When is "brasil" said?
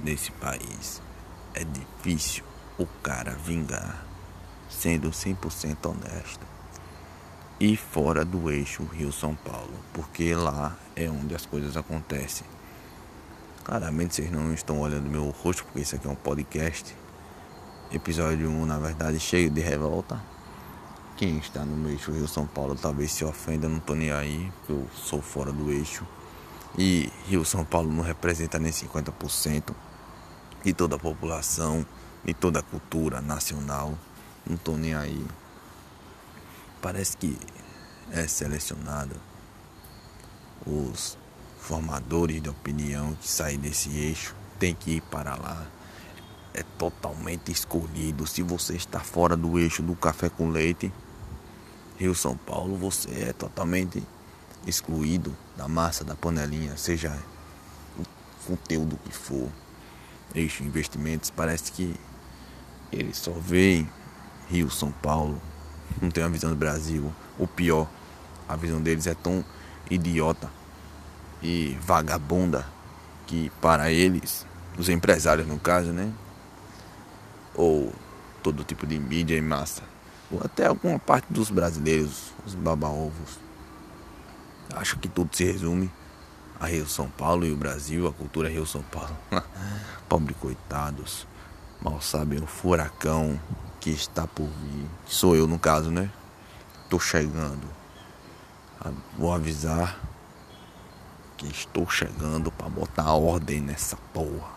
66.56-67.12, 87.56-88.06